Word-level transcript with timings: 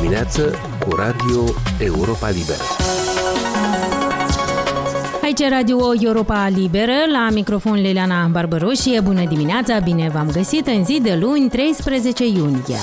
dimineață 0.00 0.54
cu 0.88 0.96
Radio 0.96 1.44
Europa 1.78 2.28
Liberă. 2.28 2.62
Aici 5.22 5.48
Radio 5.48 5.78
Europa 6.00 6.48
Liberă, 6.48 6.92
la 7.12 7.28
microfon 7.32 7.74
Liliana 7.74 8.26
Barbăroșie. 8.26 9.00
Bună 9.00 9.24
dimineața, 9.24 9.78
bine 9.78 10.08
v-am 10.12 10.30
găsit 10.32 10.66
în 10.66 10.84
zi 10.84 11.00
de 11.02 11.18
luni, 11.20 11.48
13 11.48 12.26
iunie. 12.26 12.78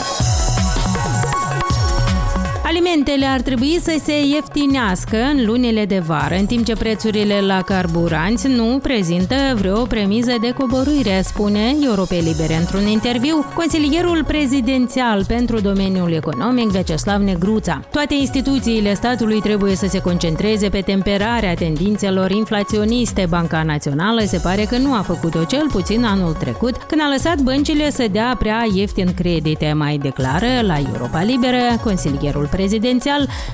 Alimentele 2.97 3.33
ar 3.33 3.41
trebui 3.41 3.79
să 3.81 3.99
se 4.03 4.25
ieftinească 4.25 5.17
în 5.17 5.45
lunile 5.45 5.85
de 5.85 5.99
vară, 5.99 6.35
în 6.35 6.45
timp 6.45 6.65
ce 6.65 6.75
prețurile 6.75 7.41
la 7.41 7.61
carburanți 7.61 8.47
nu 8.47 8.79
prezintă 8.81 9.35
vreo 9.55 9.85
premiză 9.85 10.35
de 10.41 10.49
coborâre, 10.51 11.21
spune 11.23 11.75
Europei 11.83 12.21
Libere 12.21 12.55
într-un 12.55 12.87
interviu 12.87 13.45
consilierul 13.55 14.23
prezidențial 14.27 15.25
pentru 15.25 15.59
domeniul 15.59 16.11
economic 16.11 16.67
Veceslav 16.67 17.21
Negruța. 17.21 17.81
Toate 17.91 18.13
instituțiile 18.13 18.93
statului 18.93 19.39
trebuie 19.39 19.75
să 19.75 19.87
se 19.87 19.99
concentreze 19.99 20.69
pe 20.69 20.81
temperarea 20.81 21.53
tendințelor 21.53 22.31
inflaționiste. 22.31 23.25
Banca 23.29 23.63
Națională 23.63 24.21
se 24.25 24.39
pare 24.43 24.63
că 24.63 24.77
nu 24.77 24.93
a 24.93 25.01
făcut-o 25.01 25.43
cel 25.43 25.67
puțin 25.71 26.03
anul 26.03 26.33
trecut, 26.33 26.75
când 26.75 27.01
a 27.01 27.09
lăsat 27.11 27.41
băncile 27.41 27.91
să 27.91 28.05
dea 28.11 28.35
prea 28.39 28.65
ieftin 28.73 29.13
credite, 29.13 29.73
mai 29.75 29.97
declară 29.97 30.61
la 30.61 30.77
Europa 30.93 31.21
Liberă 31.21 31.61
consilierul 31.83 32.47
prezidențial 32.51 32.85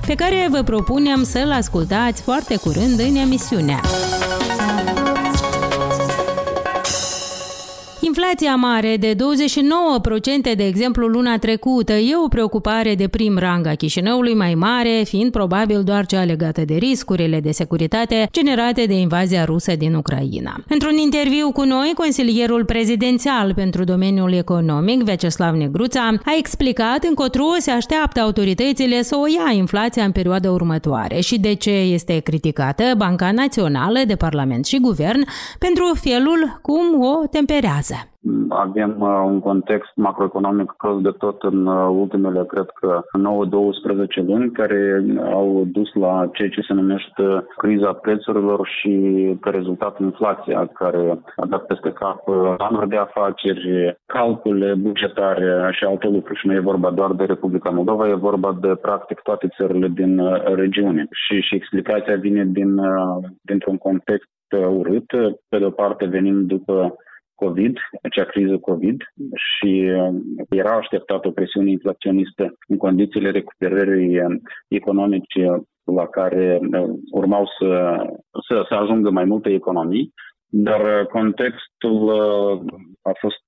pe 0.05 0.15
care 0.15 0.47
vă 0.51 0.61
propunem 0.61 1.23
să-l 1.23 1.51
ascultați 1.51 2.21
foarte 2.21 2.55
curând 2.55 2.99
în 2.99 3.15
emisiunea. 3.15 3.81
Inflația 8.15 8.55
mare 8.55 8.97
de 8.97 9.15
29%, 9.15 10.55
de 10.55 10.65
exemplu, 10.65 11.07
luna 11.07 11.37
trecută, 11.37 11.93
e 11.93 12.15
o 12.23 12.27
preocupare 12.27 12.95
de 12.95 13.07
prim 13.07 13.37
rang 13.37 13.67
a 13.67 13.73
Chișinăului 13.73 14.35
mai 14.35 14.53
mare, 14.53 15.01
fiind 15.05 15.31
probabil 15.31 15.83
doar 15.83 16.05
cea 16.05 16.23
legată 16.23 16.61
de 16.65 16.75
riscurile 16.75 17.39
de 17.39 17.51
securitate 17.51 18.27
generate 18.31 18.85
de 18.85 18.93
invazia 18.93 19.43
rusă 19.45 19.75
din 19.75 19.93
Ucraina. 19.93 20.63
Într-un 20.67 20.97
interviu 20.97 21.51
cu 21.51 21.63
noi, 21.63 21.91
consilierul 21.95 22.65
prezidențial 22.65 23.53
pentru 23.53 23.83
domeniul 23.83 24.33
economic, 24.33 25.03
Veceslav 25.03 25.55
Negruța, 25.55 26.13
a 26.25 26.33
explicat 26.37 27.03
încotro 27.03 27.45
se 27.59 27.71
așteaptă 27.71 28.19
autoritățile 28.19 29.01
să 29.01 29.15
o 29.15 29.25
ia 29.27 29.51
inflația 29.51 30.03
în 30.03 30.11
perioada 30.11 30.51
următoare 30.51 31.19
și 31.19 31.39
de 31.39 31.53
ce 31.53 31.71
este 31.71 32.19
criticată 32.19 32.83
Banca 32.97 33.31
Națională 33.31 33.99
de 34.07 34.15
Parlament 34.15 34.65
și 34.65 34.79
Guvern 34.79 35.25
pentru 35.59 35.91
felul 36.01 36.59
cum 36.61 37.03
o 37.03 37.27
temperează. 37.31 38.02
Avem 38.49 38.95
uh, 38.99 39.23
un 39.25 39.39
context 39.39 39.91
macroeconomic 39.95 40.73
prost 40.77 41.01
de 41.01 41.09
tot 41.09 41.41
în 41.41 41.65
uh, 41.65 41.87
ultimele, 41.89 42.45
cred 42.47 42.69
că, 42.79 43.01
9-12 44.21 44.25
luni, 44.25 44.51
care 44.51 45.03
au 45.23 45.67
dus 45.71 45.93
la 45.93 46.29
ceea 46.33 46.49
ce 46.49 46.61
se 46.61 46.73
numește 46.73 47.45
criza 47.57 47.93
prețurilor 47.93 48.67
și 48.67 48.91
pe 49.41 49.49
rezultat 49.49 49.99
inflația, 49.99 50.65
care 50.73 51.19
a 51.35 51.45
dat 51.45 51.65
peste 51.65 51.91
cap 51.91 52.27
uh, 52.27 52.55
anuri 52.57 52.89
de 52.89 52.97
afaceri, 52.97 53.97
calcule 54.05 54.73
bugetare 54.73 55.69
și 55.71 55.83
alte 55.83 56.07
lucruri. 56.07 56.39
Și 56.39 56.47
nu 56.47 56.53
e 56.53 56.69
vorba 56.71 56.89
doar 56.91 57.11
de 57.11 57.23
Republica 57.23 57.69
Moldova, 57.69 58.09
e 58.09 58.13
vorba 58.13 58.57
de 58.61 58.75
practic 58.81 59.19
toate 59.19 59.47
țările 59.57 59.87
din 59.87 60.21
regiune. 60.55 61.07
Și, 61.11 61.41
și 61.41 61.55
explicația 61.55 62.15
vine 62.15 62.45
din, 62.45 62.81
dintr-un 63.41 63.77
context 63.77 64.29
urât, 64.77 65.05
pe 65.49 65.57
de 65.57 65.65
o 65.65 65.69
parte 65.69 66.05
venim 66.05 66.45
după 66.45 66.95
COVID, 67.35 67.77
acea 68.01 68.23
criză 68.23 68.57
COVID 68.57 69.01
și 69.33 69.91
uh, 69.97 70.13
era 70.49 70.71
așteptată 70.75 71.27
o 71.27 71.31
presiune 71.31 71.69
inflaționistă 71.69 72.53
în 72.67 72.77
condițiile 72.77 73.29
recuperării 73.31 74.19
uh, 74.19 74.35
economice 74.67 75.45
la 75.83 76.07
care 76.07 76.59
uh, 76.61 76.89
urmau 77.11 77.45
să, 77.59 77.95
să, 78.47 78.65
să 78.67 78.73
ajungă 78.73 79.09
mai 79.09 79.23
multe 79.25 79.49
economii, 79.49 80.13
dar 80.47 81.05
contextul 81.05 82.09
a 83.01 83.11
fost 83.19 83.43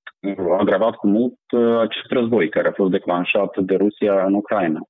agravat 0.58 0.94
cu 0.94 1.06
mult 1.06 1.34
acest 1.80 2.10
război 2.10 2.48
care 2.48 2.68
a 2.68 2.72
fost 2.72 2.90
declanșat 2.90 3.58
de 3.58 3.74
Rusia 3.74 4.24
în 4.24 4.34
Ucraina. 4.34 4.80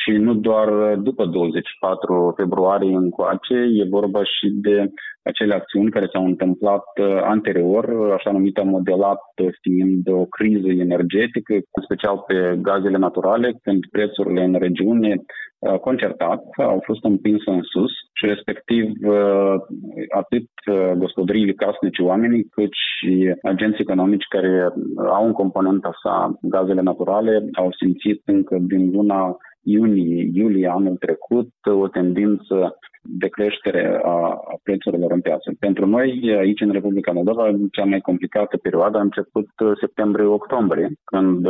Și 0.00 0.10
nu 0.10 0.34
doar 0.34 0.96
după 0.96 1.24
24 1.24 2.34
februarie 2.36 2.94
încoace, 2.94 3.54
e 3.54 3.84
vorba 3.88 4.24
și 4.24 4.48
de 4.48 4.90
acele 5.22 5.54
acțiuni 5.54 5.90
care 5.90 6.08
s-au 6.12 6.24
întâmplat 6.24 6.84
uh, 7.00 7.20
anterior, 7.22 8.12
așa 8.12 8.30
numită 8.30 8.64
modelat 8.64 9.20
fiind 9.60 10.08
o 10.08 10.24
criză 10.24 10.68
energetică, 10.68 11.52
în 11.52 11.82
special 11.82 12.24
pe 12.26 12.58
gazele 12.62 12.98
naturale, 12.98 13.54
când 13.62 13.80
prețurile 13.90 14.44
în 14.44 14.54
regiune 14.58 15.14
uh, 15.58 15.78
concertat 15.78 16.42
au 16.56 16.82
fost 16.84 17.04
împinse 17.04 17.50
în 17.50 17.62
sus 17.62 17.90
și 18.12 18.26
respectiv 18.26 18.84
uh, 18.84 19.54
atât 20.14 20.46
gospodăriile 20.96 21.52
casnice 21.52 22.02
oamenii 22.02 22.44
cât 22.44 22.70
și 22.72 23.34
agenții 23.42 23.82
economici 23.82 24.26
care 24.28 24.72
au 25.10 25.26
în 25.26 25.32
componenta 25.32 25.92
sa 26.02 26.38
gazele 26.42 26.80
naturale 26.80 27.48
au 27.52 27.72
simțit 27.72 28.22
încă 28.24 28.56
din 28.60 28.90
luna 28.90 29.36
iunie, 29.62 30.30
iulie 30.32 30.68
anul 30.68 30.96
trecut 30.96 31.50
o 31.64 31.88
tendință 31.88 32.76
de 33.04 33.28
creștere 33.28 34.00
a 34.04 34.38
prețurilor 34.62 35.12
în 35.12 35.20
piață. 35.20 35.54
Pentru 35.58 35.86
noi, 35.86 36.34
aici 36.38 36.60
în 36.60 36.70
Republica 36.70 37.12
Moldova, 37.12 37.50
cea 37.72 37.84
mai 37.84 38.00
complicată 38.00 38.56
perioadă 38.56 38.98
a 38.98 39.00
început 39.00 39.48
septembrie-octombrie, 39.80 40.88
când, 41.04 41.42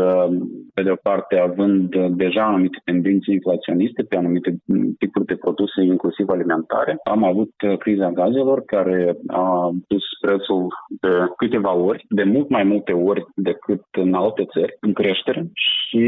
pe 0.74 0.82
de 0.82 0.90
o 0.90 0.94
parte, 1.02 1.38
având 1.38 2.06
deja 2.06 2.44
anumite 2.44 2.78
tendințe 2.84 3.32
inflaționiste 3.32 4.02
pe 4.02 4.16
anumite 4.16 4.56
tipuri 4.98 5.24
de 5.24 5.36
produse, 5.36 5.82
inclusiv 5.82 6.28
alimentare, 6.28 6.98
am 7.04 7.24
avut 7.24 7.52
criza 7.78 8.10
gazelor, 8.10 8.62
care 8.64 9.16
a 9.26 9.70
dus 9.88 10.04
prețul 10.20 10.66
de 11.00 11.08
câteva 11.36 11.74
ori, 11.74 12.04
de 12.08 12.22
mult 12.24 12.48
mai 12.48 12.64
multe 12.64 12.92
ori 12.92 13.24
decât 13.34 13.82
în 13.98 14.14
alte 14.14 14.44
țări, 14.44 14.76
în 14.80 14.92
creștere 14.92 15.46
și 15.92 16.04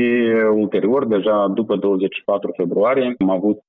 ulterior, 0.55 1.07
deja 1.07 1.53
după 1.55 1.77
24 1.77 2.53
februarie, 2.57 3.15
am 3.19 3.31
avut 3.31 3.63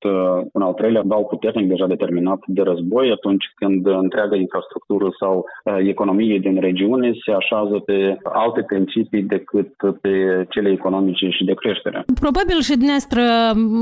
un 0.52 0.62
al 0.62 0.74
treilea 0.74 1.02
val 1.06 1.24
puternic 1.24 1.44
puternic 1.46 1.70
deja 1.70 1.88
determinat 1.88 2.40
de 2.48 2.62
război 2.62 3.12
atunci 3.12 3.46
când 3.56 3.88
întreaga 3.88 4.36
infrastructură 4.36 5.08
sau 5.20 5.36
uh, 5.38 5.78
economie 5.88 6.38
din 6.40 6.60
regiune 6.60 7.12
se 7.26 7.32
așează 7.32 7.76
pe 7.86 8.18
alte 8.24 8.62
principii 8.62 9.22
decât 9.22 9.72
pe 10.02 10.46
cele 10.50 10.70
economice 10.70 11.30
și 11.30 11.44
de 11.44 11.54
creștere. 11.54 12.06
Probabil 12.20 12.60
și 12.62 12.74
dumneavoastră 12.82 13.22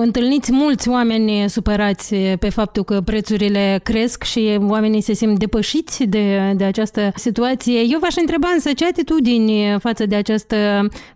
întâlniți 0.07 0.51
mulți 0.53 0.89
oameni 0.89 1.49
supărați 1.49 2.15
pe 2.39 2.49
faptul 2.49 2.83
că 2.83 2.97
prețurile 3.05 3.79
cresc 3.83 4.23
și 4.23 4.57
oamenii 4.69 5.01
se 5.01 5.13
simt 5.13 5.39
depășiți 5.39 6.09
de, 6.15 6.25
de 6.55 6.63
această 6.63 7.01
situație. 7.15 7.79
Eu 7.93 7.99
v-aș 7.99 8.15
întreba 8.15 8.47
însă 8.53 8.69
ce 8.73 8.85
atitudini 8.85 9.79
față 9.79 10.05
de 10.05 10.15
această 10.15 10.55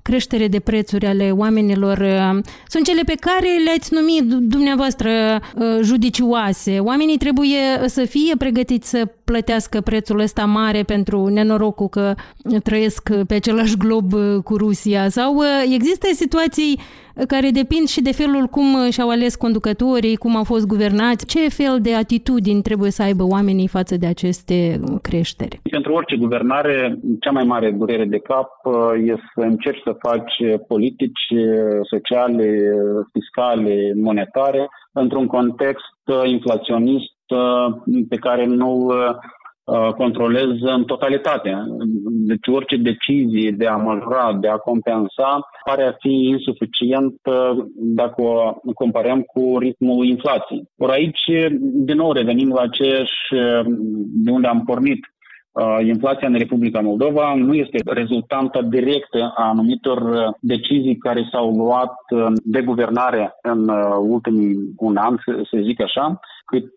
creștere 0.01 0.47
de 0.47 0.59
prețuri 0.59 1.05
ale 1.07 1.31
oamenilor 1.31 1.97
sunt 2.67 2.85
cele 2.85 3.01
pe 3.05 3.15
care 3.19 3.47
le-ați 3.65 3.93
numit 3.93 4.23
dumneavoastră 4.23 5.09
uh, 5.55 5.79
judicioase 5.81 6.45
clase. 6.47 6.79
Oamenii 6.79 7.17
trebuie 7.17 7.59
să 7.85 8.05
fie 8.05 8.35
pregătiți 8.37 8.89
să 8.89 9.07
plătească 9.31 9.81
prețul 9.81 10.19
ăsta 10.19 10.45
mare 10.45 10.81
pentru 10.83 11.27
nenorocul 11.27 11.87
că 11.87 12.13
trăiesc 12.63 13.01
pe 13.27 13.33
același 13.33 13.77
glob 13.77 14.07
cu 14.43 14.53
Rusia 14.57 15.09
sau 15.09 15.35
uh, 15.35 15.45
există 15.73 16.07
situații 16.11 16.79
care 17.27 17.49
depind 17.49 17.87
și 17.87 18.01
de 18.01 18.11
felul 18.21 18.45
cum 18.45 18.89
și-au 18.91 19.09
ales 19.09 19.35
conducătorii, 19.35 20.15
cum 20.15 20.35
au 20.35 20.43
fost 20.43 20.65
guvernați, 20.67 21.25
ce 21.25 21.49
fel 21.49 21.77
de 21.81 21.93
atitudini 21.95 22.61
trebuie 22.61 22.91
să 22.91 23.01
aibă 23.03 23.23
oamenii 23.23 23.67
față 23.67 23.95
de 23.97 24.05
aceste 24.05 24.79
creșteri? 25.01 25.59
Pentru 25.71 25.93
orice 25.93 26.15
guvernare, 26.15 26.99
cea 27.19 27.31
mai 27.31 27.43
mare 27.43 27.71
durere 27.71 28.05
de 28.05 28.17
cap 28.19 28.49
uh, 28.63 28.73
este 29.13 29.29
să 29.35 29.41
încerci 29.41 29.81
să 29.83 29.95
faci 30.07 30.33
politici 30.67 31.25
sociale, 31.91 32.47
fiscale, 33.11 33.93
monetare 33.95 34.69
într-un 34.91 35.27
context 35.27 35.99
uh, 36.05 36.29
inflaționist 36.29 37.11
uh, 37.11 37.16
pe 38.09 38.15
care 38.15 38.45
nu 38.45 38.91
uh, 39.67 39.93
controlez 39.97 40.61
în 40.61 40.83
totalitate. 40.83 41.63
Deci 42.05 42.47
orice 42.47 42.77
decizie 42.77 43.51
de 43.51 43.67
a 43.67 43.75
majora, 43.75 44.37
de 44.41 44.47
a 44.47 44.57
compensa, 44.57 45.49
pare 45.65 45.83
a 45.83 45.95
fi 45.99 46.09
insuficient 46.09 47.15
dacă 47.73 48.21
o 48.21 48.53
comparăm 48.73 49.21
cu 49.21 49.57
ritmul 49.57 50.05
inflației. 50.05 50.69
Ori 50.77 50.91
aici, 50.91 51.51
din 51.59 51.95
nou, 51.95 52.11
revenim 52.11 52.49
la 52.49 52.61
aceeași 52.61 53.17
de 54.23 54.31
unde 54.31 54.47
am 54.47 54.63
pornit. 54.65 54.99
Uh, 55.57 55.85
inflația 55.85 56.27
în 56.27 56.37
Republica 56.37 56.79
Moldova 56.79 57.33
nu 57.35 57.53
este 57.53 57.77
rezultantă 57.85 58.61
directă 58.61 59.33
a 59.35 59.47
anumitor 59.47 60.01
uh, 60.01 60.33
decizii 60.39 60.97
care 60.97 61.27
s-au 61.31 61.55
luat 61.55 61.95
de 62.43 62.61
guvernare 62.61 63.35
în 63.41 63.69
uh, 63.69 63.95
ultimii 63.99 64.55
un 64.77 64.97
an, 64.97 65.17
să 65.25 65.57
zic 65.61 65.81
așa, 65.81 66.19
cât 66.45 66.73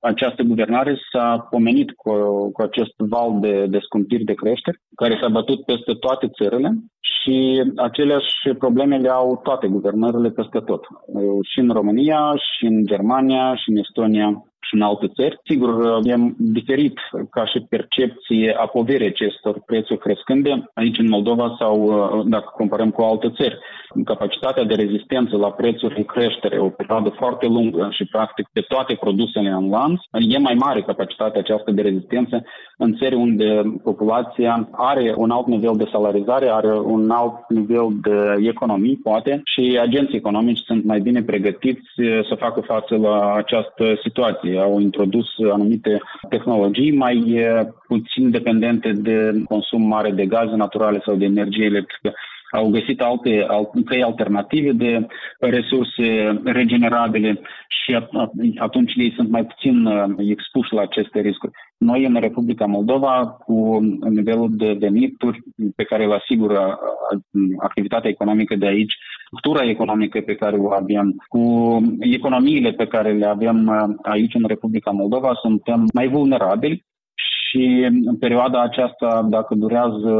această 0.00 0.42
guvernare 0.42 0.98
s-a 1.12 1.46
pomenit 1.50 1.90
cu, 1.92 2.12
cu 2.52 2.62
acest 2.62 2.94
val 2.96 3.40
de, 3.40 3.66
de 3.66 3.78
scumpiri 3.82 4.24
de 4.24 4.34
creșteri, 4.34 4.80
care 4.94 5.18
s-a 5.20 5.28
bătut 5.28 5.64
peste 5.64 5.92
toate 5.92 6.28
țările 6.28 6.74
și 7.00 7.62
aceleași 7.76 8.34
probleme 8.58 8.96
le 8.96 9.08
au 9.08 9.40
toate 9.42 9.66
guvernările 9.66 10.30
peste 10.30 10.58
tot. 10.58 10.86
Și 11.50 11.58
în 11.58 11.70
România, 11.72 12.34
și 12.36 12.64
în 12.66 12.86
Germania, 12.86 13.54
și 13.54 13.70
în 13.70 13.76
Estonia, 13.76 14.44
și 14.60 14.74
în 14.74 14.82
alte 14.82 15.08
țări. 15.08 15.40
Sigur, 15.44 16.00
e 16.04 16.14
diferit 16.36 16.98
ca 17.30 17.46
și 17.46 17.66
percepție 17.68 18.56
a 18.58 18.66
poverii 18.66 19.06
acestor 19.06 19.60
prețuri 19.66 19.98
crescânde 19.98 20.70
aici 20.74 20.98
în 20.98 21.08
Moldova 21.08 21.56
sau 21.58 21.74
dacă 22.28 22.52
comparăm 22.56 22.90
cu 22.90 23.02
alte 23.02 23.30
țări. 23.30 23.58
Capacitatea 24.04 24.64
de 24.64 24.74
rezistență 24.74 25.36
la 25.36 25.50
prețuri 25.50 25.96
în 25.96 26.04
creștere, 26.04 26.58
o 26.58 26.68
perioadă 26.68 27.08
foarte 27.08 27.46
lungă 27.46 27.88
și 27.92 28.04
practic 28.04 28.48
pe 28.52 28.60
toate 28.60 28.94
produsele 28.94 29.48
în 29.48 29.70
lanț, 29.70 30.00
e 30.28 30.38
mai 30.38 30.54
mare 30.54 30.82
capacitatea 30.82 31.40
aceasta 31.40 31.70
de 31.70 31.82
rezistență 31.82 32.44
în 32.84 32.94
țări 32.94 33.14
unde 33.14 33.62
populația 33.82 34.68
are 34.72 35.14
un 35.16 35.30
alt 35.30 35.46
nivel 35.46 35.74
de 35.76 35.88
salarizare, 35.92 36.48
are 36.48 36.78
un 36.78 37.10
alt 37.10 37.34
nivel 37.48 37.88
de 38.02 38.48
economie, 38.48 38.98
poate, 39.02 39.40
și 39.44 39.78
agenții 39.80 40.16
economici 40.16 40.62
sunt 40.64 40.84
mai 40.84 41.00
bine 41.00 41.22
pregătiți 41.22 41.88
să 42.28 42.34
facă 42.38 42.60
față 42.60 42.96
la 42.96 43.34
această 43.34 43.84
situație. 44.02 44.58
Au 44.58 44.80
introdus 44.80 45.26
anumite 45.52 46.00
tehnologii 46.28 46.96
mai 46.96 47.16
puțin 47.86 48.30
dependente 48.30 48.92
de 48.92 49.42
consum 49.48 49.82
mare 49.82 50.10
de 50.10 50.26
gaze 50.26 50.56
naturale 50.56 51.00
sau 51.04 51.14
de 51.14 51.24
energie 51.24 51.64
electrică 51.64 52.14
au 52.50 52.68
găsit 52.70 53.00
alte, 53.00 53.44
alte 53.48 53.82
căi 53.84 54.02
alternative 54.02 54.72
de 54.72 55.06
resurse 55.38 56.40
regenerabile 56.44 57.40
și 57.68 57.98
atunci 58.58 58.92
ei 58.96 59.12
sunt 59.16 59.30
mai 59.30 59.44
puțin 59.44 59.88
expuși 60.16 60.72
la 60.72 60.80
aceste 60.80 61.20
riscuri. 61.20 61.52
Noi 61.78 62.04
în 62.04 62.14
Republica 62.20 62.66
Moldova, 62.66 63.36
cu 63.44 63.78
nivelul 64.08 64.48
de 64.50 64.76
venituri 64.78 65.38
pe 65.76 65.84
care 65.84 66.04
îl 66.04 66.12
asigură 66.12 66.78
activitatea 67.58 68.10
economică 68.10 68.56
de 68.56 68.66
aici, 68.66 68.94
structura 69.26 69.68
economică 69.68 70.20
pe 70.20 70.34
care 70.34 70.56
o 70.56 70.72
avem, 70.72 71.14
cu 71.28 71.42
economiile 72.00 72.70
pe 72.70 72.86
care 72.86 73.12
le 73.12 73.26
avem 73.26 73.70
aici 74.02 74.34
în 74.34 74.44
Republica 74.46 74.90
Moldova, 74.90 75.32
suntem 75.42 75.84
mai 75.94 76.08
vulnerabili 76.08 76.84
și 77.50 77.88
în 78.06 78.16
perioada 78.16 78.62
aceasta, 78.62 79.26
dacă 79.28 79.54
durează 79.54 80.14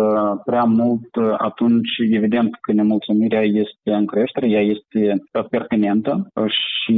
prea 0.44 0.64
mult, 0.64 1.08
atunci 1.38 1.90
evident 2.10 2.54
că 2.60 2.72
nemulțumirea 2.72 3.42
este 3.42 3.90
în 3.92 4.06
creștere, 4.06 4.48
ea 4.48 4.60
este 4.60 5.22
pertinentă 5.50 6.26
și 6.46 6.94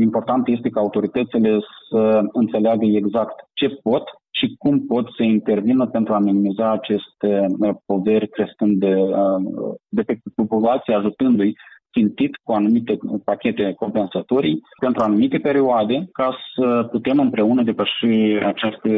important 0.00 0.48
este 0.48 0.68
ca 0.68 0.80
autoritățile 0.80 1.58
să 1.90 2.20
înțeleagă 2.32 2.84
exact 2.84 3.34
ce 3.52 3.68
pot 3.82 4.04
și 4.30 4.54
cum 4.58 4.86
pot 4.86 5.06
să 5.16 5.22
intervină 5.22 5.86
pentru 5.86 6.14
a 6.14 6.18
minimiza 6.18 6.72
aceste 6.72 7.46
poveri 7.86 8.28
crescând 8.28 8.78
de, 8.78 8.94
de 9.88 10.02
pe 10.02 10.18
populație, 10.34 10.94
ajutându-i 10.94 11.56
țintit 11.92 12.36
cu 12.42 12.52
anumite 12.52 12.98
pachete 13.24 13.72
compensatorii 13.72 14.60
pentru 14.80 15.02
anumite 15.02 15.38
perioade 15.38 16.08
ca 16.12 16.36
să 16.54 16.88
putem 16.90 17.18
împreună 17.18 17.62
depăși 17.62 18.06
această 18.44 18.88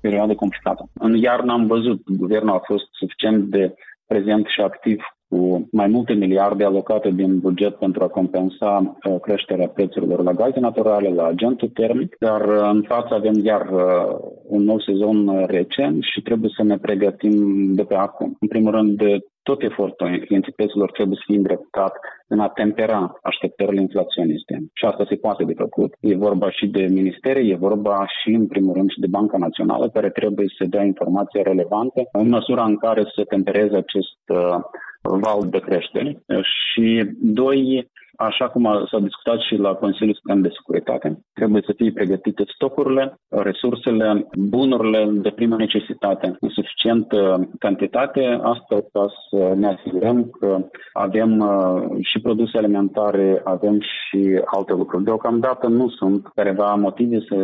perioadă 0.00 0.34
complicată. 0.34 0.88
În 0.94 1.16
iarnă 1.16 1.52
am 1.52 1.66
văzut, 1.66 2.00
guvernul 2.16 2.54
a 2.54 2.62
fost 2.64 2.86
suficient 2.90 3.44
de 3.44 3.74
prezent 4.06 4.46
și 4.46 4.60
activ 4.60 5.00
cu 5.28 5.68
mai 5.72 5.86
multe 5.86 6.12
miliarde 6.12 6.64
alocate 6.64 7.10
din 7.10 7.38
buget 7.38 7.74
pentru 7.74 8.04
a 8.04 8.08
compensa 8.08 8.96
uh, 9.04 9.20
creșterea 9.20 9.68
prețurilor 9.68 10.22
la 10.22 10.32
gaze 10.32 10.60
naturale, 10.60 11.08
la 11.08 11.26
agentul 11.26 11.68
termic, 11.68 12.16
dar 12.18 12.40
uh, 12.40 12.70
în 12.72 12.82
față 12.82 13.14
avem 13.14 13.34
iar 13.42 13.68
uh, 13.72 14.18
un 14.46 14.62
nou 14.62 14.80
sezon 14.80 15.46
recent 15.46 16.02
și 16.02 16.22
trebuie 16.22 16.50
să 16.56 16.62
ne 16.62 16.78
pregătim 16.78 17.34
de 17.74 17.84
pe 17.84 17.94
acum. 17.94 18.36
În 18.40 18.48
primul 18.48 18.70
rând, 18.70 19.02
tot 19.48 19.62
efortul 19.62 20.26
entităților 20.28 20.90
trebuie 20.90 21.16
să 21.16 21.22
fie 21.26 21.36
îndreptat 21.36 21.94
în 22.26 22.40
a 22.40 22.48
tempera 22.48 23.18
așteptările 23.22 23.80
inflaționiste. 23.80 24.54
Și 24.72 24.84
asta 24.84 25.04
se 25.08 25.16
poate 25.16 25.44
de 25.44 25.54
făcut. 25.56 25.90
E 26.00 26.24
vorba 26.28 26.50
și 26.50 26.66
de 26.66 26.82
ministere, 26.98 27.40
e 27.46 27.66
vorba 27.68 28.06
și, 28.18 28.30
în 28.30 28.46
primul 28.46 28.74
rând, 28.74 28.90
și 28.90 29.00
de 29.00 29.14
Banca 29.16 29.38
Națională, 29.38 29.88
care 29.88 30.10
trebuie 30.10 30.46
să 30.58 30.64
dea 30.64 30.82
informații 30.82 31.42
relevante 31.42 32.08
în 32.12 32.28
măsura 32.28 32.64
în 32.64 32.76
care 32.76 33.02
să 33.14 33.24
tempereze 33.24 33.76
acest 33.76 34.20
uh, 34.26 34.58
val 35.02 35.40
de 35.50 35.58
creștere. 35.58 36.22
Și, 36.42 36.86
doi, 37.20 37.90
Așa 38.16 38.48
cum 38.48 38.86
s-a 38.90 38.98
discutat 38.98 39.40
și 39.40 39.56
la 39.56 39.72
Consiliul 39.74 40.14
Suprem 40.14 40.40
de 40.40 40.52
Securitate, 40.56 41.18
trebuie 41.32 41.62
să 41.66 41.72
fie 41.76 41.92
pregătite 41.92 42.44
stocurile, 42.54 43.14
resursele, 43.28 44.26
bunurile 44.34 45.08
de 45.12 45.30
primă 45.30 45.56
necesitate 45.56 46.36
în 46.40 46.48
suficientă 46.48 47.48
cantitate, 47.58 48.38
asta 48.42 48.76
ca 48.92 49.06
să 49.30 49.52
ne 49.56 49.66
asigurăm 49.66 50.30
că 50.30 50.68
avem 50.92 51.38
uh, 51.38 51.82
și 52.00 52.20
produse 52.20 52.58
alimentare, 52.58 53.40
avem 53.44 53.80
și 53.80 54.40
alte 54.44 54.72
lucruri. 54.72 55.04
Deocamdată 55.04 55.66
nu 55.66 55.88
sunt 55.88 56.26
careva 56.34 56.74
motive 56.74 57.18
să 57.28 57.36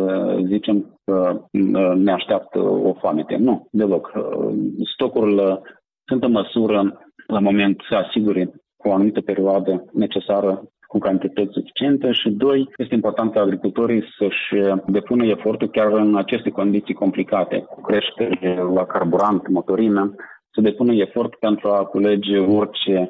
zicem 0.45 0.99
că 1.05 1.41
uh, 1.51 1.95
ne 1.95 2.11
așteaptă 2.11 2.59
o 2.59 2.93
foamete. 2.93 3.35
Nu, 3.35 3.67
deloc. 3.71 4.11
Uh, 4.15 4.53
stocurile 4.93 5.61
sunt 6.05 6.23
în 6.23 6.31
măsură 6.31 6.99
la 7.27 7.39
moment 7.39 7.81
să 7.89 7.95
asigure 7.95 8.53
cu 8.83 8.89
o 8.89 8.93
anumită 8.93 9.21
perioadă 9.21 9.85
necesară 9.93 10.63
cu 10.87 10.97
cantități 10.99 11.53
suficiente 11.53 12.11
și, 12.11 12.29
doi, 12.29 12.69
este 12.77 12.93
important 12.93 13.33
ca 13.33 13.39
agricultorii 13.39 14.03
să-și 14.17 14.75
depună 14.85 15.25
efortul 15.25 15.69
chiar 15.69 15.91
în 15.91 16.17
aceste 16.17 16.49
condiții 16.49 16.93
complicate, 16.93 17.59
cu 17.59 17.81
creștere 17.81 18.55
la 18.73 18.85
carburant, 18.85 19.47
motorină, 19.47 20.15
să 20.53 20.61
depună 20.61 20.93
efort 20.93 21.35
pentru 21.35 21.67
a 21.69 21.85
culege 21.85 22.37
orice 22.37 23.09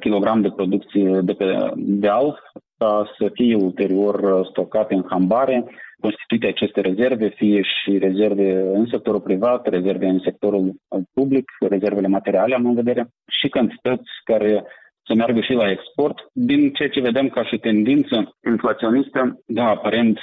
kilogram 0.00 0.40
de 0.40 0.50
producție 0.50 1.20
de 1.22 1.32
pe 1.32 1.70
deal 1.76 2.40
ca 2.78 3.10
să 3.18 3.30
fie 3.32 3.54
ulterior 3.54 4.46
stocate 4.50 4.94
în 4.94 5.04
hambare, 5.08 5.64
constituite 6.00 6.46
aceste 6.46 6.80
rezerve, 6.80 7.28
fie 7.28 7.62
și 7.62 7.98
rezerve 7.98 8.52
în 8.74 8.86
sectorul 8.90 9.20
privat, 9.20 9.68
rezerve 9.68 10.06
în 10.06 10.20
sectorul 10.24 10.74
public, 11.14 11.44
rezervele 11.68 12.06
materiale 12.06 12.54
am 12.54 12.66
în 12.66 12.74
vedere 12.74 13.08
și 13.26 13.48
cantități 13.48 14.10
care 14.24 14.64
să 15.06 15.14
meargă 15.14 15.40
și 15.40 15.52
la 15.52 15.70
export. 15.70 16.16
Din 16.32 16.70
ceea 16.72 16.88
ce 16.88 17.00
vedem 17.00 17.28
ca 17.28 17.44
și 17.44 17.58
tendință 17.58 18.36
inflaționistă, 18.50 19.40
da, 19.46 19.64
aparent 19.68 20.18
27-29% 20.18 20.22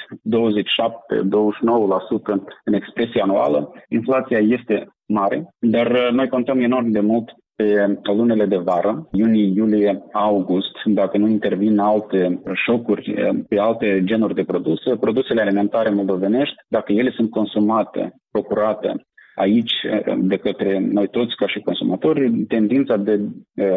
în 2.64 2.72
expresie 2.72 3.22
anuală, 3.22 3.72
inflația 3.88 4.38
este 4.38 4.88
mare, 5.06 5.54
dar 5.58 5.90
uh, 5.90 6.08
noi 6.12 6.28
contăm 6.28 6.60
enorm 6.60 6.90
de 6.90 7.00
mult 7.00 7.30
pe 7.56 8.12
lunele 8.16 8.46
de 8.46 8.56
vară, 8.56 9.08
iunie, 9.12 9.52
iulie, 9.54 10.02
august, 10.12 10.84
dacă 10.84 11.18
nu 11.18 11.28
intervin 11.28 11.78
alte 11.78 12.42
șocuri 12.52 13.10
uh, 13.10 13.38
pe 13.48 13.58
alte 13.58 14.00
genuri 14.04 14.34
de 14.34 14.44
produse, 14.44 14.96
produsele 14.96 15.40
alimentare 15.40 15.90
moldovenești, 15.90 16.54
dacă 16.68 16.92
ele 16.92 17.10
sunt 17.10 17.30
consumate, 17.30 18.14
procurate 18.30 19.06
aici 19.34 19.72
de 20.16 20.36
către 20.36 20.88
noi 20.92 21.08
toți 21.08 21.36
ca 21.36 21.46
și 21.48 21.60
consumatori, 21.60 22.30
tendința 22.48 22.96
de 22.96 23.20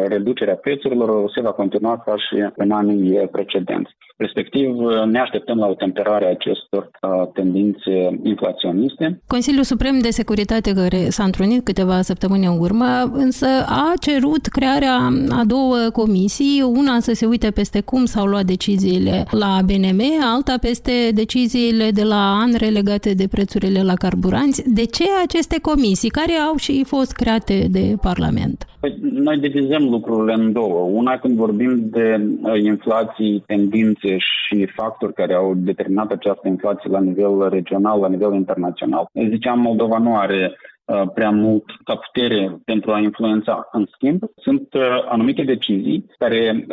reducere 0.08 0.50
a 0.50 0.54
prețurilor 0.54 1.30
se 1.34 1.40
va 1.40 1.52
continua 1.52 2.02
ca 2.04 2.14
și 2.16 2.52
în 2.56 2.70
anii 2.70 3.28
precedenți. 3.32 3.90
Respectiv, 4.16 4.76
ne 5.10 5.18
așteptăm 5.18 5.58
la 5.58 5.66
o 5.66 5.74
temperare 5.74 6.24
a 6.24 6.30
acestor 6.30 6.90
tendințe 7.34 8.20
inflaționiste. 8.22 9.20
Consiliul 9.26 9.62
Suprem 9.62 9.98
de 9.98 10.10
Securitate, 10.10 10.72
care 10.72 11.08
s-a 11.08 11.24
întrunit 11.24 11.64
câteva 11.64 12.00
săptămâni 12.00 12.46
în 12.46 12.58
urmă, 12.58 13.10
însă 13.12 13.46
a 13.66 13.92
cerut 14.00 14.46
crearea 14.46 14.94
a 15.30 15.44
două 15.46 15.76
comisii, 15.92 16.62
una 16.62 17.00
să 17.00 17.12
se 17.14 17.26
uite 17.26 17.50
peste 17.50 17.80
cum 17.80 18.04
s-au 18.04 18.26
luat 18.26 18.44
deciziile 18.44 19.24
la 19.30 19.58
BNM, 19.66 20.02
alta 20.34 20.54
peste 20.60 20.92
deciziile 21.14 21.90
de 21.90 22.02
la 22.02 22.38
ANRE 22.42 22.66
legate 22.66 23.14
de 23.14 23.28
prețurile 23.30 23.82
la 23.82 23.94
carburanți. 23.94 24.62
De 24.74 24.84
ce 24.86 25.04
acest 25.22 25.47
aceste 25.48 25.70
comisii, 25.70 26.10
care 26.20 26.32
au 26.32 26.56
și 26.56 26.84
fost 26.86 27.12
create 27.12 27.66
de 27.70 27.94
Parlament? 28.00 28.66
Păi, 28.80 28.98
noi 29.00 29.38
divizăm 29.38 29.82
lucrurile 29.88 30.32
în 30.32 30.52
două. 30.52 30.80
Una 30.80 31.18
când 31.18 31.36
vorbim 31.36 31.88
de 31.90 32.20
uh, 32.42 32.60
inflații, 32.62 33.42
tendințe 33.46 34.16
și 34.18 34.66
factori 34.66 35.12
care 35.12 35.34
au 35.34 35.54
determinat 35.54 36.10
această 36.10 36.48
inflație 36.48 36.90
la 36.90 37.00
nivel 37.00 37.48
regional, 37.48 38.00
la 38.00 38.08
nivel 38.08 38.34
internațional. 38.34 39.08
Ziceam, 39.28 39.60
Moldova 39.60 39.98
nu 39.98 40.16
are 40.16 40.56
uh, 40.84 41.02
prea 41.14 41.30
mult 41.30 41.64
ca 41.84 41.94
putere 41.96 42.60
pentru 42.64 42.92
a 42.92 42.98
influența. 42.98 43.68
În 43.72 43.86
schimb, 43.94 44.20
sunt 44.36 44.74
uh, 44.74 44.82
anumite 45.08 45.42
decizii 45.42 46.04
care, 46.18 46.66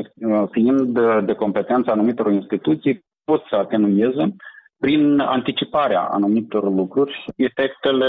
fiind 0.51 0.99
de 1.25 1.33
competența 1.33 1.91
anumitor 1.91 2.31
instituții, 2.31 3.03
pot 3.23 3.41
să 3.49 3.55
atenueze 3.55 4.35
prin 4.85 5.19
anticiparea 5.19 6.01
anumitor 6.01 6.63
lucruri, 6.73 7.25
efectele 7.35 8.07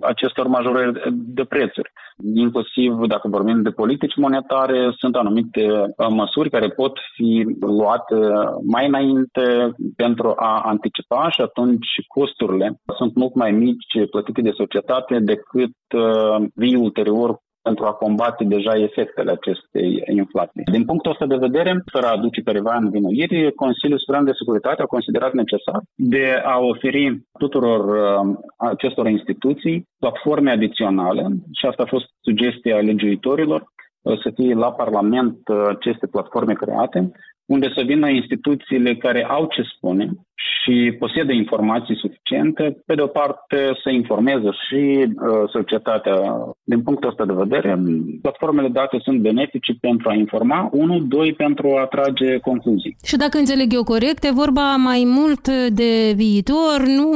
acestor 0.00 0.46
majorări 0.46 0.92
de 1.12 1.44
prețuri. 1.44 1.92
Inclusiv, 2.34 2.92
dacă 3.08 3.28
vorbim 3.28 3.62
de 3.62 3.70
politici 3.70 4.16
monetare, 4.16 4.90
sunt 4.98 5.16
anumite 5.16 5.64
uh, 5.70 6.06
măsuri 6.08 6.50
care 6.50 6.68
pot 6.68 6.98
fi 7.14 7.46
luate 7.60 8.14
mai 8.62 8.86
înainte 8.86 9.74
pentru 9.96 10.32
a 10.36 10.60
anticipa 10.64 11.30
și 11.30 11.40
atunci 11.40 11.88
costurile 12.08 12.80
sunt 12.96 13.14
mult 13.14 13.34
mai 13.34 13.50
mici 13.50 14.08
plătite 14.10 14.40
de 14.40 14.50
societate 14.56 15.18
decât 15.18 15.76
uh, 15.94 16.44
vii 16.54 16.74
ulterior 16.74 17.38
pentru 17.62 17.84
a 17.84 17.92
combate 17.92 18.44
deja 18.44 18.72
efectele 18.88 19.30
acestei 19.30 20.02
inflații. 20.06 20.62
Din 20.72 20.84
punctul 20.84 21.10
ăsta 21.10 21.26
de 21.26 21.36
vedere, 21.36 21.82
fără 21.92 22.06
a 22.06 22.16
aduce 22.16 22.40
careva 22.42 22.74
învinuiri, 22.76 23.52
Consiliul 23.54 23.98
Suprem 23.98 24.24
de 24.24 24.38
Securitate 24.38 24.82
a 24.82 24.94
considerat 24.96 25.32
necesar 25.32 25.80
de 25.94 26.42
a 26.44 26.58
oferi 26.58 27.22
tuturor 27.38 27.80
uh, 27.84 28.36
acestor 28.56 29.06
instituții 29.08 29.88
platforme 29.98 30.50
adiționale 30.50 31.22
și 31.58 31.66
asta 31.66 31.82
a 31.82 31.92
fost 31.94 32.06
sugestia 32.20 32.76
legiuitorilor 32.76 33.60
uh, 33.60 33.81
să 34.02 34.30
fie 34.34 34.54
la 34.54 34.72
Parlament 34.72 35.38
uh, 35.48 35.66
aceste 35.68 36.06
platforme 36.06 36.52
create, 36.52 37.12
unde 37.46 37.72
să 37.76 37.82
vină 37.86 38.08
instituțiile 38.08 38.96
care 38.96 39.24
au 39.24 39.46
ce 39.46 39.62
spune 39.76 40.10
și 40.34 40.96
posedă 40.98 41.32
informații 41.32 41.96
suficiente, 41.96 42.82
pe 42.86 42.94
de 42.94 43.02
o 43.02 43.06
parte 43.06 43.56
să 43.82 43.90
informeze 43.90 44.50
și 44.68 44.82
uh, 45.06 45.48
societatea. 45.50 46.16
Din 46.64 46.82
punctul 46.82 47.08
ăsta 47.08 47.24
de 47.24 47.32
vedere, 47.32 47.78
platformele 48.22 48.68
date 48.68 48.98
sunt 49.02 49.20
benefice 49.20 49.72
pentru 49.80 50.08
a 50.08 50.14
informa, 50.14 50.68
unu, 50.72 50.98
doi, 50.98 51.32
pentru 51.32 51.76
a 51.76 51.84
trage 51.86 52.38
concluzii. 52.38 52.96
Și 53.04 53.16
dacă 53.16 53.38
înțeleg 53.38 53.72
eu 53.72 53.82
corect, 53.82 54.24
e 54.24 54.40
vorba 54.44 54.76
mai 54.76 55.02
mult 55.06 55.48
de 55.68 56.12
viitor, 56.14 56.78
nu 56.98 57.08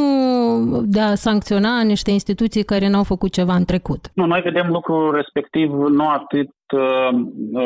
de 0.85 1.01
a 1.01 1.15
sancționa 1.15 1.83
niște 1.83 2.11
instituții 2.11 2.63
care 2.65 2.89
n-au 2.89 3.03
făcut 3.03 3.33
ceva 3.33 3.55
în 3.55 3.65
trecut. 3.65 4.01
Nu, 4.15 4.27
noi 4.27 4.41
vedem 4.41 4.67
lucrul 4.71 5.15
respectiv 5.15 5.71
nu 5.71 6.09
atât 6.09 6.49
uh, 6.49 6.56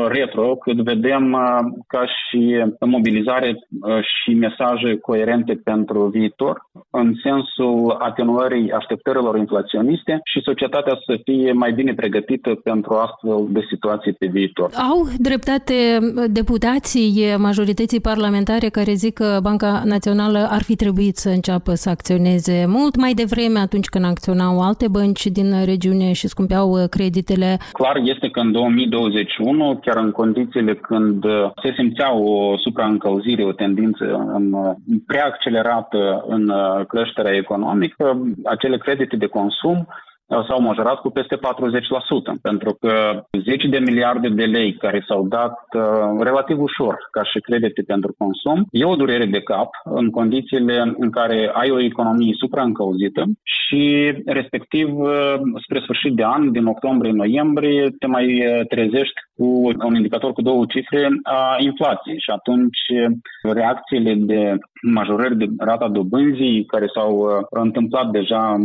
retro, 0.09 0.57
cât 0.57 0.77
vedem 0.77 1.33
uh, 1.33 1.59
ca 1.87 2.05
și 2.07 2.65
mobilizare 2.81 3.55
și 4.03 4.35
mesaje 4.35 4.99
coerente 4.99 5.61
pentru 5.65 6.07
viitor, 6.07 6.70
în 6.91 7.15
sensul 7.23 7.97
atenuării 7.99 8.73
așteptărilor 8.73 9.37
inflaționiste 9.37 10.21
și 10.25 10.41
societatea 10.45 10.99
să 11.07 11.21
fie 11.25 11.53
mai 11.53 11.73
bine 11.73 11.95
pregătită 11.95 12.51
pentru 12.65 12.95
astfel 12.95 13.47
de 13.49 13.61
situații 13.69 14.13
pe 14.13 14.27
viitor. 14.27 14.71
Au 14.91 15.07
dreptate 15.19 15.75
deputații 16.31 17.35
majorității 17.39 18.01
parlamentare 18.01 18.69
care 18.69 18.93
zic 18.93 19.15
că 19.15 19.39
Banca 19.43 19.83
Națională 19.85 20.49
ar 20.51 20.63
fi 20.63 20.77
trebuit 20.77 21.17
să 21.17 21.29
înceapă 21.29 21.75
să 21.75 21.89
acționeze 21.91 22.65
mult 22.67 22.97
mai 22.97 23.13
devreme 23.13 23.59
atunci 23.59 23.87
când 23.87 24.05
acționau 24.05 24.61
alte 24.61 24.89
bănci 24.89 25.27
din 25.27 25.65
regiune 25.65 26.13
și 26.13 26.29
scumpeau 26.29 26.87
creditele. 26.91 27.59
Clar 27.73 27.97
este 28.03 28.29
că 28.31 28.41
în 28.41 28.53
2021, 28.53 29.79
chiar 29.85 29.97
în 29.97 30.11
condițiile 30.11 30.75
când 30.75 31.25
se 31.63 31.73
simțea 31.77 32.15
o 32.15 32.57
supraîncălzire, 32.57 33.45
o 33.45 33.53
tendință 33.53 34.05
în 34.35 34.57
prea 35.07 35.25
accelerată 35.27 36.25
în 36.29 36.49
uh, 36.49 36.80
creșterea 36.85 37.37
economică, 37.37 38.21
acele 38.45 38.79
credite 38.79 39.17
de 39.17 39.27
consum 39.27 39.89
s-au 40.49 40.61
majorat 40.61 41.01
cu 41.01 41.11
peste 41.11 41.37
40%, 41.37 41.41
pentru 42.43 42.77
că 42.81 43.25
10 43.45 43.69
de 43.69 43.79
miliarde 43.79 44.29
de 44.29 44.45
lei 44.45 44.75
care 44.75 45.05
s-au 45.07 45.27
dat 45.29 45.59
uh, 45.73 45.83
relativ 46.21 46.61
ușor 46.61 47.09
ca 47.11 47.25
și 47.25 47.41
credite 47.41 47.83
pentru 47.83 48.15
consum, 48.19 48.67
e 48.71 48.85
o 48.85 48.97
durere 48.97 49.27
de 49.27 49.41
cap 49.41 49.71
în 49.85 50.11
condițiile 50.11 50.95
în 50.99 51.11
care 51.11 51.51
ai 51.55 51.71
o 51.71 51.81
economie 51.81 52.35
supraîncălzită 52.39 53.25
și 53.43 54.15
respectiv 54.27 54.99
uh, 54.99 55.35
spre 55.63 55.81
sfârșit 55.83 56.15
de 56.15 56.25
an, 56.25 56.53
din 56.53 56.65
octombrie-noiembrie, 56.67 57.95
te 57.99 58.07
mai 58.07 58.27
uh, 58.27 58.67
trezești 58.69 59.21
cu 59.41 59.71
un 59.89 59.95
indicator 59.95 60.33
cu 60.33 60.43
două 60.43 60.65
cifre 60.69 61.09
a 61.23 61.57
inflației. 61.59 62.19
Și 62.25 62.31
atunci 62.31 62.79
uh, 62.89 63.53
reacțiile 63.53 64.15
de 64.15 64.57
majorări 64.83 65.37
de 65.37 65.47
rata 65.59 65.89
dobânzii 65.89 66.65
care 66.65 66.87
s-au 66.95 67.15
uh, 67.19 67.31
întâmplat 67.51 68.11
deja 68.11 68.57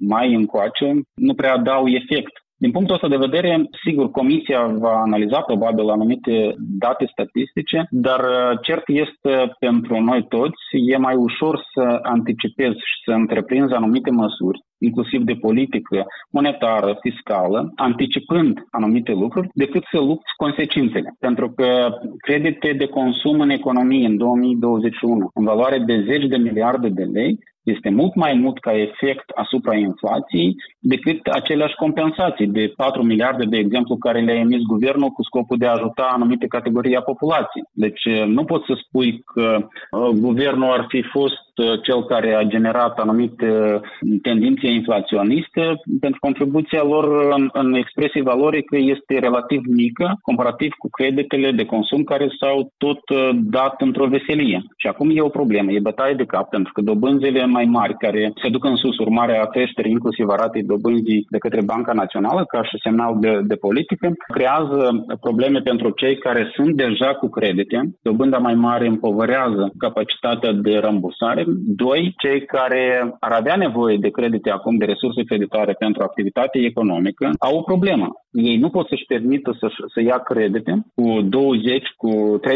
mai 0.00 0.34
încoace 0.34 1.00
nu 1.14 1.34
prea 1.34 1.56
dau 1.56 1.86
efect 1.86 2.32
din 2.58 2.70
punctul 2.70 2.94
ăsta 2.94 3.08
de 3.08 3.26
vedere, 3.26 3.68
sigur, 3.84 4.10
Comisia 4.10 4.66
va 4.66 4.94
analiza 5.06 5.40
probabil 5.40 5.88
anumite 5.88 6.54
date 6.58 7.06
statistice, 7.12 7.86
dar 7.90 8.20
uh, 8.20 8.58
cert 8.62 8.84
este 8.86 9.34
pentru 9.58 10.00
noi 10.00 10.26
toți, 10.28 10.62
e 10.92 10.96
mai 10.96 11.14
ușor 11.14 11.54
să 11.74 11.98
anticipezi 12.02 12.78
și 12.90 12.96
să 13.04 13.10
întreprinzi 13.10 13.72
anumite 13.72 14.10
măsuri 14.10 14.60
inclusiv 14.78 15.22
de 15.22 15.34
politică 15.34 16.06
monetară, 16.30 16.98
fiscală, 17.00 17.72
anticipând 17.76 18.66
anumite 18.70 19.12
lucruri, 19.12 19.48
decât 19.52 19.82
să 19.92 19.98
lupți 19.98 20.32
consecințele. 20.36 21.14
Pentru 21.18 21.50
că 21.50 21.98
credite 22.18 22.72
de 22.72 22.86
consum 22.86 23.40
în 23.40 23.50
economie 23.50 24.06
în 24.06 24.16
2021, 24.16 25.30
în 25.34 25.44
valoare 25.44 25.78
de 25.78 26.04
10 26.06 26.26
de 26.26 26.36
miliarde 26.36 26.88
de 26.88 27.02
lei, 27.02 27.38
este 27.68 27.90
mult 27.90 28.14
mai 28.14 28.34
mult 28.34 28.58
ca 28.58 28.72
efect 28.72 29.28
asupra 29.34 29.74
inflației 29.76 30.56
decât 30.78 31.26
aceleași 31.26 31.74
compensații 31.74 32.46
de 32.46 32.72
4 32.76 33.02
miliarde, 33.02 33.44
de 33.44 33.56
exemplu, 33.56 33.96
care 33.96 34.20
le-a 34.20 34.34
emis 34.34 34.62
guvernul 34.62 35.08
cu 35.08 35.22
scopul 35.22 35.56
de 35.58 35.66
a 35.66 35.72
ajuta 35.72 36.10
anumite 36.14 36.46
categorii 36.46 36.96
a 36.96 37.00
populației. 37.00 37.64
Deci 37.72 38.02
nu 38.26 38.44
poți 38.44 38.66
să 38.66 38.74
spui 38.86 39.22
că 39.34 39.56
uh, 39.90 40.08
guvernul 40.20 40.70
ar 40.70 40.84
fi 40.88 41.02
fost 41.02 41.32
uh, 41.32 41.47
cel 41.82 42.04
care 42.04 42.34
a 42.34 42.42
generat 42.42 42.98
anumite 42.98 43.46
uh, 43.46 43.80
tendințe 44.22 44.66
inflaționiste, 44.70 45.80
pentru 46.00 46.18
contribuția 46.20 46.82
lor 46.82 47.32
în, 47.36 47.48
în 47.52 47.74
expresie 47.74 48.22
valorică 48.22 48.76
este 48.76 49.18
relativ 49.18 49.60
mică, 49.66 50.18
comparativ 50.22 50.72
cu 50.78 50.88
creditele 50.90 51.50
de 51.50 51.64
consum 51.64 52.02
care 52.02 52.28
s-au 52.40 52.72
tot 52.76 53.00
dat 53.32 53.80
într-o 53.80 54.06
veselie. 54.06 54.62
Și 54.76 54.86
acum 54.86 55.10
e 55.12 55.20
o 55.20 55.28
problemă, 55.28 55.72
e 55.72 55.88
bătaie 55.90 56.14
de 56.14 56.24
cap, 56.24 56.48
pentru 56.48 56.72
că 56.72 56.80
dobânzile 56.80 57.46
mai 57.46 57.64
mari 57.64 57.96
care 57.96 58.32
se 58.42 58.48
duc 58.48 58.64
în 58.64 58.76
sus, 58.76 58.98
urmare 58.98 59.38
a 59.38 59.46
creșterii 59.46 59.90
inclusiv 59.90 60.28
a 60.28 60.34
ratei 60.34 60.62
dobânzii 60.62 61.26
de 61.30 61.38
către 61.38 61.62
Banca 61.62 61.92
Națională 61.92 62.44
ca 62.44 62.62
și 62.62 62.82
semnal 62.82 63.16
de, 63.20 63.40
de 63.46 63.54
politică, 63.54 64.12
creează 64.34 65.04
probleme 65.20 65.58
pentru 65.58 65.90
cei 65.90 66.16
care 66.18 66.50
sunt 66.54 66.74
deja 66.76 67.14
cu 67.14 67.28
credite. 67.28 67.78
Dobânda 68.02 68.38
mai 68.38 68.54
mare 68.54 68.86
împovărează 68.86 69.72
capacitatea 69.78 70.52
de 70.52 70.78
rambursare. 70.78 71.44
Doi, 71.56 72.14
cei 72.18 72.44
care 72.44 73.16
ar 73.20 73.32
avea 73.32 73.56
nevoie 73.56 73.96
de 73.96 74.10
credite 74.10 74.50
acum, 74.50 74.76
de 74.76 74.84
resurse 74.84 75.22
creditare 75.22 75.72
pentru 75.72 76.02
activitate 76.02 76.58
economică, 76.58 77.30
au 77.38 77.56
o 77.56 77.62
problemă. 77.62 78.08
Ei 78.40 78.56
nu 78.56 78.68
pot 78.68 78.88
să-și 78.88 79.04
permită 79.04 79.56
să, 79.60 79.66
să 79.94 80.00
ia 80.00 80.18
credite 80.18 80.86
cu 80.94 81.20
20, 81.22 81.94
cu 81.96 82.40
30%, 82.40 82.50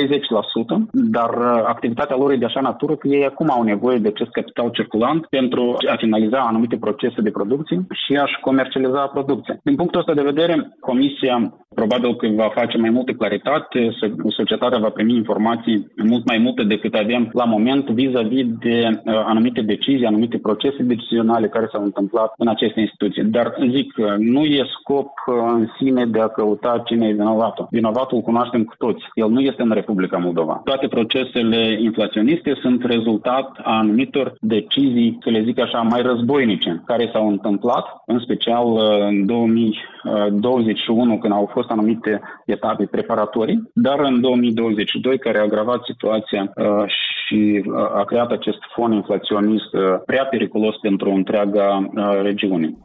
dar 0.92 1.30
uh, 1.30 1.62
activitatea 1.66 2.16
lor 2.16 2.30
e 2.30 2.36
de 2.36 2.44
așa 2.44 2.60
natură 2.60 2.96
că 2.96 3.08
ei 3.08 3.24
acum 3.24 3.50
au 3.50 3.62
nevoie 3.62 3.98
de 3.98 4.08
acest 4.08 4.30
capital 4.30 4.70
circulant 4.70 5.26
pentru 5.26 5.76
a 5.92 5.96
finaliza 5.96 6.38
anumite 6.38 6.76
procese 6.76 7.20
de 7.20 7.30
producție 7.30 7.86
și 7.90 8.16
a-și 8.16 8.40
comercializa 8.40 9.06
producția. 9.06 9.60
Din 9.62 9.74
punctul 9.74 10.00
ăsta 10.00 10.14
de 10.14 10.22
vedere, 10.22 10.76
Comisia 10.80 11.54
probabil 11.74 12.16
că 12.16 12.26
va 12.28 12.50
face 12.54 12.78
mai 12.78 12.90
multă 12.90 13.12
claritate, 13.12 13.90
societatea 14.28 14.78
va 14.78 14.88
primi 14.88 15.14
informații 15.14 15.86
mult 16.04 16.24
mai 16.26 16.38
multe 16.38 16.62
decât 16.62 16.94
avem 16.94 17.30
la 17.32 17.44
moment 17.44 17.88
vis-a-vis 17.90 18.46
de 18.58 18.88
uh, 18.88 19.00
anumite 19.26 19.60
decizii, 19.60 20.06
anumite 20.06 20.38
procese 20.38 20.82
decizionale 20.82 21.48
care 21.48 21.68
s-au 21.72 21.84
întâmplat 21.84 22.34
în 22.36 22.48
aceste 22.48 22.80
instituții. 22.80 23.24
Dar 23.24 23.54
zic, 23.70 23.92
nu 24.18 24.42
e 24.44 24.64
scop 24.80 25.10
uh, 25.26 25.34
în 25.72 25.86
sine 25.86 26.06
de 26.06 26.20
a 26.20 26.28
căuta 26.28 26.82
cine 26.84 27.08
e 27.08 27.12
vinovatul. 27.12 27.66
Vinovatul 27.70 28.20
cunoaștem 28.20 28.64
cu 28.64 28.74
toți. 28.78 29.04
El 29.14 29.28
nu 29.28 29.40
este 29.40 29.62
în 29.62 29.70
Republica 29.70 30.16
Moldova. 30.18 30.60
Toate 30.64 30.88
procesele 30.88 31.78
inflaționiste 31.80 32.54
sunt 32.60 32.84
rezultat 32.84 33.58
a 33.62 33.76
anumitor 33.78 34.34
decizii, 34.40 35.18
să 35.22 35.30
le 35.30 35.42
zic 35.42 35.60
așa, 35.60 35.78
mai 35.78 36.02
războinice, 36.02 36.82
care 36.86 37.10
s-au 37.12 37.28
întâmplat, 37.28 37.86
în 38.06 38.18
special 38.18 38.66
uh, 38.66 38.80
în 39.08 39.26
2021, 39.26 41.18
când 41.18 41.32
au 41.32 41.50
fost 41.52 41.70
anumite 41.70 42.20
etape 42.46 42.84
preparatorii, 42.90 43.70
dar 43.74 44.00
în 44.00 44.20
2022, 44.20 45.18
care 45.18 45.38
a 45.38 45.42
agravat 45.42 45.80
situația 45.84 46.52
uh, 46.56 46.84
și 46.86 47.64
uh, 47.66 47.74
a 47.94 48.04
creat 48.04 48.30
acest 48.30 48.58
fond 48.74 48.94
inflaționist 48.94 49.70
prea 50.06 50.24
periculos 50.24 50.76
pentru 50.76 51.10
întreaga 51.10 51.90
regiune. 52.22 52.76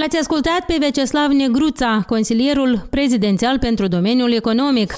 L-ați 0.00 0.16
ascultat 0.16 0.64
pe 0.66 0.76
Veceslav 0.78 1.30
Negruța, 1.30 2.04
consilierul 2.06 2.86
prezidențial 2.90 3.58
pentru 3.58 3.86
domeniul 3.86 4.32
economic. 4.32 4.94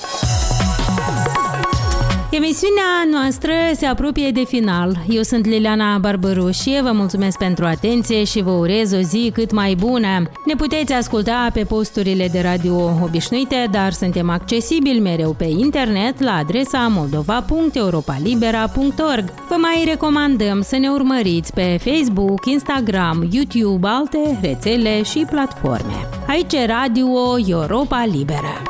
Emisiunea 2.35 3.05
noastră 3.11 3.53
se 3.75 3.87
apropie 3.87 4.31
de 4.31 4.45
final. 4.45 4.97
Eu 5.09 5.23
sunt 5.23 5.47
Liliana 5.47 5.99
Barbărușie, 5.99 6.81
vă 6.83 6.93
mulțumesc 6.93 7.39
pentru 7.39 7.65
atenție 7.65 8.25
și 8.25 8.43
vă 8.43 8.51
urez 8.51 8.93
o 8.93 9.01
zi 9.01 9.31
cât 9.35 9.53
mai 9.53 9.75
bună. 9.75 10.23
Ne 10.47 10.55
puteți 10.57 10.93
asculta 10.93 11.51
pe 11.53 11.65
posturile 11.65 12.29
de 12.33 12.41
radio 12.41 12.91
obișnuite, 13.03 13.69
dar 13.71 13.93
suntem 13.93 14.31
accesibili 14.31 15.01
mereu 15.01 15.33
pe 15.33 15.45
internet 15.45 16.21
la 16.21 16.37
adresa 16.37 16.87
moldova.europalibera.org. 16.91 19.25
Vă 19.49 19.57
mai 19.59 19.85
recomandăm 19.87 20.63
să 20.63 20.77
ne 20.77 20.89
urmăriți 20.89 21.53
pe 21.53 21.79
Facebook, 21.85 22.47
Instagram, 22.47 23.29
YouTube, 23.31 23.89
alte 23.89 24.39
rețele 24.43 25.03
și 25.03 25.27
platforme. 25.31 26.09
Aici 26.27 26.55
Radio 26.67 27.39
Europa 27.47 28.05
Liberă. 28.05 28.63